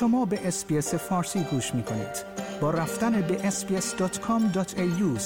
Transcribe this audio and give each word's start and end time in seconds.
شما 0.00 0.24
به 0.24 0.48
اسپیس 0.48 0.94
فارسی 0.94 1.40
گوش 1.50 1.74
می 1.74 1.82
کنید. 1.82 2.24
با 2.60 2.70
رفتن 2.70 3.20
به 3.20 3.50
sbs.com.au 3.50 5.20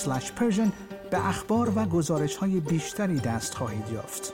به 1.11 1.29
اخبار 1.29 1.73
و 1.79 1.85
گزارش 1.85 2.37
های 2.37 2.61
بیشتری 2.61 3.21
دست 3.21 3.55
خواهید 3.55 3.85
یافت. 3.93 4.33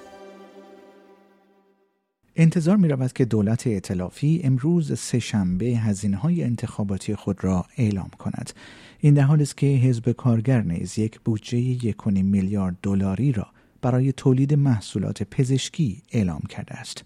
انتظار 2.36 2.76
می 2.76 2.88
رود 2.88 3.12
که 3.12 3.24
دولت 3.24 3.66
ائتلافی 3.66 4.40
امروز 4.44 4.98
سهشنبه 4.98 5.66
هزینه 5.66 6.16
های 6.16 6.44
انتخاباتی 6.44 7.14
خود 7.14 7.44
را 7.44 7.66
اعلام 7.76 8.10
کند. 8.18 8.52
این 8.98 9.14
در 9.14 9.22
حالی 9.22 9.42
است 9.42 9.56
که 9.56 9.66
حزب 9.66 10.12
کارگر 10.12 10.62
نیز 10.62 10.98
یک 10.98 11.20
بودجه 11.20 11.58
یک 11.58 12.06
میلیارد 12.06 12.76
دلاری 12.82 13.32
را 13.32 13.46
برای 13.82 14.12
تولید 14.12 14.54
محصولات 14.54 15.22
پزشکی 15.22 16.02
اعلام 16.12 16.42
کرده 16.48 16.74
است. 16.74 17.04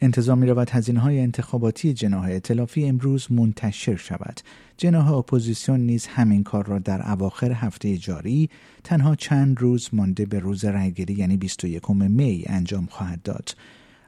انتظار 0.00 0.36
می 0.36 0.46
رود 0.46 0.70
هزینه 0.70 1.00
های 1.00 1.20
انتخاباتی 1.20 1.94
جناح 1.94 2.28
ائتلافی 2.30 2.84
امروز 2.86 3.32
منتشر 3.32 3.96
شود. 3.96 4.40
جناح 4.76 5.12
اپوزیسیون 5.12 5.80
نیز 5.80 6.06
همین 6.06 6.42
کار 6.42 6.66
را 6.66 6.78
در 6.78 7.12
اواخر 7.12 7.52
هفته 7.52 7.96
جاری 7.96 8.50
تنها 8.84 9.14
چند 9.14 9.60
روز 9.60 9.88
مانده 9.92 10.26
به 10.26 10.38
روز 10.38 10.64
رأیگیری 10.64 11.14
یعنی 11.14 11.36
21 11.36 11.90
می 11.90 12.44
انجام 12.46 12.86
خواهد 12.86 13.22
داد. 13.22 13.54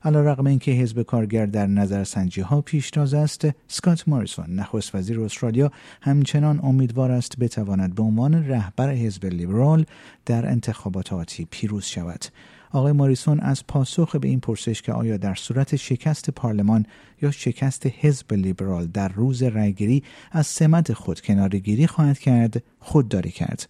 علی‌رغم 0.06 0.46
اینکه 0.46 0.70
حزب 0.70 1.02
کارگر 1.02 1.46
در 1.46 1.66
نظرسنجی 1.66 2.40
ها 2.40 2.60
پیشتاز 2.60 3.14
است 3.14 3.48
اسکات 3.68 4.08
موریسون 4.08 4.46
نخست 4.54 4.94
وزیر 4.94 5.20
استرالیا 5.20 5.70
همچنان 6.02 6.60
امیدوار 6.62 7.10
است 7.10 7.38
بتواند 7.38 7.94
به 7.94 8.02
عنوان 8.02 8.48
رهبر 8.48 8.90
حزب 8.94 9.26
لیبرال 9.26 9.86
در 10.26 10.46
انتخابات 10.46 11.12
آتی 11.12 11.46
پیروز 11.50 11.84
شود 11.84 12.24
آقای 12.76 12.92
ماریسون 12.92 13.40
از 13.40 13.66
پاسخ 13.66 14.16
به 14.16 14.28
این 14.28 14.40
پرسش 14.40 14.82
که 14.82 14.92
آیا 14.92 15.16
در 15.16 15.34
صورت 15.34 15.76
شکست 15.76 16.30
پارلمان 16.30 16.86
یا 17.22 17.30
شکست 17.30 17.86
حزب 17.86 18.32
لیبرال 18.32 18.86
در 18.86 19.08
روز 19.08 19.42
رأیگیری 19.42 20.02
از 20.32 20.46
سمت 20.46 20.92
خود 20.92 21.20
کنارگیری 21.20 21.86
خواهد 21.86 22.18
کرد 22.18 22.62
خودداری 22.78 23.30
کرد. 23.30 23.68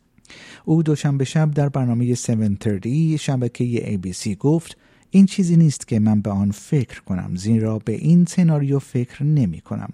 او 0.65 0.83
دوشنبه 0.83 1.25
شب 1.25 1.51
در 1.51 1.69
برنامه 1.69 2.05
730 2.05 3.19
شبکه 3.19 3.99
ABC 4.03 4.29
گفت 4.29 4.77
این 5.11 5.27
چیزی 5.27 5.57
نیست 5.57 5.89
که 5.89 5.99
من 5.99 6.21
به 6.21 6.31
آن 6.31 6.51
فکر 6.51 7.01
کنم 7.01 7.37
زیرا 7.37 7.79
به 7.79 7.93
این 7.93 8.25
سناریو 8.25 8.79
فکر 8.79 9.23
نمی 9.23 9.61
کنم. 9.61 9.93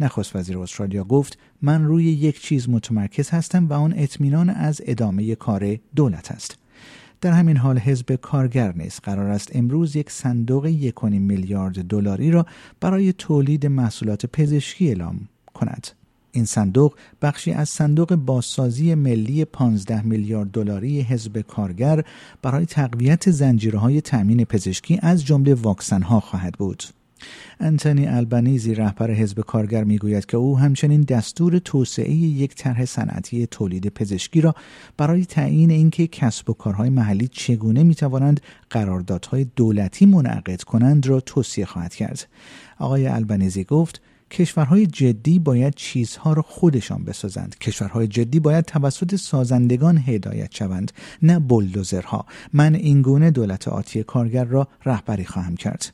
نخست 0.00 0.36
وزیر 0.36 0.58
استرالیا 0.58 1.04
گفت 1.04 1.38
من 1.62 1.84
روی 1.84 2.04
یک 2.04 2.40
چیز 2.40 2.68
متمرکز 2.68 3.30
هستم 3.30 3.68
و 3.68 3.72
آن 3.72 3.94
اطمینان 3.96 4.50
از 4.50 4.80
ادامه 4.84 5.34
کار 5.34 5.78
دولت 5.96 6.32
است. 6.32 6.58
در 7.20 7.32
همین 7.32 7.56
حال 7.56 7.78
حزب 7.78 8.14
کارگر 8.14 8.72
نیز 8.72 9.00
قرار 9.00 9.30
است 9.30 9.56
امروز 9.56 9.96
یک 9.96 10.10
صندوق 10.10 10.66
یک 10.66 11.04
میلیارد 11.04 11.84
دلاری 11.84 12.30
را 12.30 12.46
برای 12.80 13.12
تولید 13.12 13.66
محصولات 13.66 14.26
پزشکی 14.26 14.88
اعلام 14.88 15.28
کند 15.54 15.86
این 16.32 16.44
صندوق 16.44 16.94
بخشی 17.22 17.52
از 17.52 17.68
صندوق 17.68 18.14
بازسازی 18.14 18.94
ملی 18.94 19.44
15 19.44 20.02
میلیارد 20.02 20.50
دلاری 20.50 21.00
حزب 21.00 21.40
کارگر 21.40 22.04
برای 22.42 22.66
تقویت 22.66 23.30
زنجیرهای 23.30 24.00
تأمین 24.00 24.44
پزشکی 24.44 24.98
از 25.02 25.24
جمله 25.24 25.54
واکسن 25.54 26.02
ها 26.02 26.20
خواهد 26.20 26.54
بود. 26.58 26.82
انتونی 27.60 28.06
البنیزی 28.06 28.74
رهبر 28.74 29.10
حزب 29.10 29.40
کارگر 29.40 29.84
می‌گوید 29.84 30.26
که 30.26 30.36
او 30.36 30.58
همچنین 30.58 31.00
دستور 31.00 31.58
توسعه 31.58 32.12
یک 32.12 32.54
طرح 32.54 32.84
صنعتی 32.84 33.46
تولید 33.46 33.88
پزشکی 33.88 34.40
را 34.40 34.54
برای 34.96 35.24
تعیین 35.24 35.70
اینکه 35.70 36.06
کسب 36.06 36.50
و 36.50 36.52
کارهای 36.52 36.90
محلی 36.90 37.28
چگونه 37.28 37.82
می‌توانند 37.82 38.40
قراردادهای 38.70 39.46
دولتی 39.56 40.06
منعقد 40.06 40.62
کنند 40.62 41.06
را 41.06 41.20
توصیه 41.20 41.64
خواهد 41.64 41.94
کرد. 41.94 42.26
آقای 42.78 43.06
البنیزی 43.06 43.64
گفت 43.64 44.00
کشورهای 44.30 44.86
جدی 44.86 45.38
باید 45.38 45.74
چیزها 45.74 46.32
را 46.32 46.42
خودشان 46.42 47.04
بسازند. 47.04 47.58
کشورهای 47.58 48.06
جدی 48.06 48.40
باید 48.40 48.64
توسط 48.64 49.14
سازندگان 49.16 49.98
هدایت 49.98 50.54
شوند 50.54 50.92
نه 51.22 51.38
بلدوزرها. 51.38 52.26
من 52.52 52.74
اینگونه 52.74 53.30
دولت 53.30 53.68
آتی 53.68 54.02
کارگر 54.02 54.44
را 54.44 54.68
رهبری 54.84 55.24
خواهم 55.24 55.56
کرد. 55.56 55.92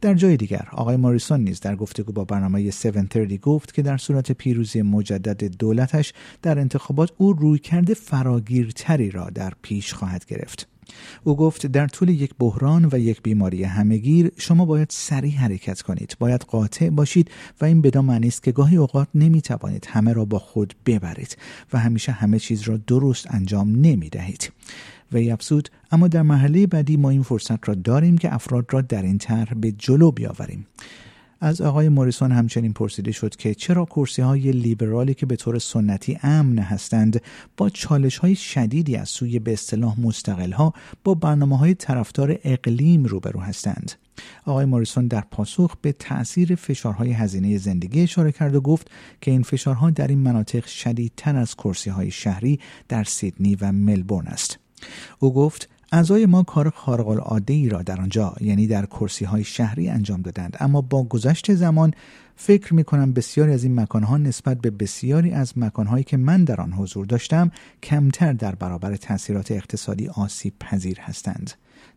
در 0.00 0.14
جای 0.14 0.36
دیگر 0.36 0.68
آقای 0.72 0.96
ماریسون 0.96 1.40
نیز 1.40 1.60
در 1.60 1.76
گفتگو 1.76 2.12
با 2.12 2.24
برنامه 2.24 2.60
730 2.60 3.38
گفت 3.38 3.74
که 3.74 3.82
در 3.82 3.96
صورت 3.96 4.32
پیروزی 4.32 4.82
مجدد 4.82 5.44
دولتش 5.44 6.12
در 6.42 6.58
انتخابات 6.58 7.12
او 7.16 7.32
رویکرد 7.32 7.94
فراگیرتری 7.94 9.10
را 9.10 9.30
در 9.30 9.52
پیش 9.62 9.94
خواهد 9.94 10.24
گرفت. 10.24 10.77
او 11.24 11.36
گفت 11.36 11.66
در 11.66 11.86
طول 11.86 12.08
یک 12.08 12.34
بحران 12.38 12.88
و 12.92 12.98
یک 12.98 13.22
بیماری 13.22 13.64
همهگیر 13.64 14.32
شما 14.36 14.64
باید 14.64 14.88
سریع 14.90 15.34
حرکت 15.34 15.82
کنید 15.82 16.16
باید 16.18 16.40
قاطع 16.40 16.90
باشید 16.90 17.30
و 17.60 17.64
این 17.64 17.82
بدان 17.82 18.04
معنی 18.04 18.28
است 18.28 18.42
که 18.42 18.52
گاهی 18.52 18.76
اوقات 18.76 19.08
نمی 19.14 19.40
توانید 19.40 19.86
همه 19.90 20.12
را 20.12 20.24
با 20.24 20.38
خود 20.38 20.74
ببرید 20.86 21.36
و 21.72 21.78
همیشه 21.78 22.12
همه 22.12 22.38
چیز 22.38 22.62
را 22.62 22.76
درست 22.76 23.34
انجام 23.34 23.70
نمی 23.70 24.08
دهید 24.08 24.52
و 25.12 25.16
افزود 25.16 25.68
اما 25.90 26.08
در 26.08 26.22
محله 26.22 26.66
بعدی 26.66 26.96
ما 26.96 27.10
این 27.10 27.22
فرصت 27.22 27.68
را 27.68 27.74
داریم 27.74 28.18
که 28.18 28.34
افراد 28.34 28.66
را 28.70 28.80
در 28.80 29.02
این 29.02 29.18
طرح 29.18 29.54
به 29.54 29.72
جلو 29.72 30.10
بیاوریم. 30.10 30.66
از 31.40 31.60
آقای 31.60 31.88
موریسون 31.88 32.32
همچنین 32.32 32.72
پرسیده 32.72 33.12
شد 33.12 33.36
که 33.36 33.54
چرا 33.54 33.84
کرسی 33.84 34.22
های 34.22 34.52
لیبرالی 34.52 35.14
که 35.14 35.26
به 35.26 35.36
طور 35.36 35.58
سنتی 35.58 36.18
امن 36.22 36.58
هستند 36.58 37.22
با 37.56 37.70
چالش 37.70 38.18
های 38.18 38.34
شدیدی 38.34 38.96
از 38.96 39.08
سوی 39.08 39.38
به 39.38 39.52
اصطلاح 39.52 40.00
مستقل 40.00 40.52
ها 40.52 40.72
با 41.04 41.14
برنامه 41.14 41.58
های 41.58 41.74
طرفدار 41.74 42.38
اقلیم 42.44 43.04
روبرو 43.04 43.40
هستند. 43.40 43.92
آقای 44.44 44.64
موریسون 44.64 45.06
در 45.06 45.24
پاسخ 45.30 45.76
به 45.82 45.92
تأثیر 45.92 46.54
فشارهای 46.54 47.12
هزینه 47.12 47.58
زندگی 47.58 48.02
اشاره 48.02 48.32
کرد 48.32 48.54
و 48.54 48.60
گفت 48.60 48.90
که 49.20 49.30
این 49.30 49.42
فشارها 49.42 49.90
در 49.90 50.06
این 50.06 50.18
مناطق 50.18 50.66
شدیدتر 50.66 51.36
از 51.36 51.54
کرسی 51.54 51.90
های 51.90 52.10
شهری 52.10 52.60
در 52.88 53.04
سیدنی 53.04 53.56
و 53.60 53.72
ملبورن 53.72 54.26
است. 54.26 54.58
او 55.18 55.34
گفت 55.34 55.68
اعضای 55.92 56.26
ما 56.26 56.42
کار 56.42 56.70
خارق 56.70 57.08
العاده 57.08 57.54
ای 57.54 57.68
را 57.68 57.82
در 57.82 58.00
آنجا 58.00 58.34
یعنی 58.40 58.66
در 58.66 58.86
کرسی 58.86 59.24
های 59.24 59.44
شهری 59.44 59.88
انجام 59.88 60.22
دادند. 60.22 60.56
اما 60.60 60.80
با 60.80 61.04
گذشت 61.04 61.54
زمان 61.54 61.94
فکر 62.36 62.74
می 62.74 62.84
کنم 62.84 63.12
بسیاری 63.12 63.52
از 63.52 63.64
این 63.64 63.80
مکانها 63.80 64.16
نسبت 64.16 64.60
به 64.60 64.70
بسیاری 64.70 65.30
از 65.30 65.58
مکانهایی 65.58 66.04
که 66.04 66.16
من 66.16 66.44
در 66.44 66.60
آن 66.60 66.72
حضور 66.72 67.06
داشتم 67.06 67.50
کمتر 67.82 68.32
در 68.32 68.54
برابر 68.54 68.96
تاثیرات 68.96 69.52
اقتصادی 69.52 70.08
آسیب 70.08 70.54
پذیر 70.60 71.00
هستند. 71.00 71.50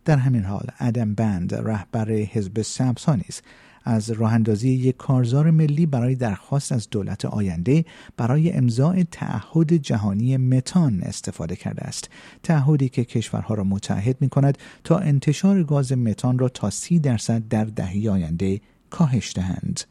در 0.05 0.17
همین 0.17 0.43
حال 0.43 0.67
ادم 0.79 1.13
بند 1.13 1.55
رهبر 1.55 2.11
حزب 2.11 2.61
سبزها 2.61 3.15
نیز 3.15 3.41
از 3.83 4.11
راه 4.11 4.33
اندازی 4.33 4.69
یک 4.69 4.97
کارزار 4.97 5.51
ملی 5.51 5.85
برای 5.85 6.15
درخواست 6.15 6.71
از 6.71 6.89
دولت 6.89 7.25
آینده 7.25 7.85
برای 8.17 8.51
امضاع 8.51 9.03
تعهد 9.03 9.73
جهانی 9.73 10.37
متان 10.37 11.01
استفاده 11.01 11.55
کرده 11.55 11.81
است. 11.81 12.09
تعهدی 12.43 12.89
که 12.89 13.03
کشورها 13.03 13.53
را 13.53 13.63
متحد 13.63 14.17
می 14.19 14.29
کند 14.29 14.57
تا 14.83 14.97
انتشار 14.97 15.63
گاز 15.63 15.91
متان 15.91 16.39
را 16.39 16.49
تا 16.49 16.69
سی 16.69 16.99
درصد 16.99 17.47
در 17.47 17.65
دهه 17.65 18.09
آینده 18.11 18.61
کاهش 18.89 19.33
دهند. 19.35 19.90